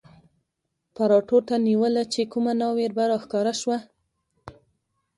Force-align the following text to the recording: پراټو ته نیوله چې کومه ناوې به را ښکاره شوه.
پراټو 0.95 1.37
ته 1.47 1.55
نیوله 1.67 2.03
چې 2.13 2.21
کومه 2.31 2.53
ناوې 2.59 2.87
به 2.95 3.03
را 3.09 3.17
ښکاره 3.23 3.53
شوه. 3.61 3.77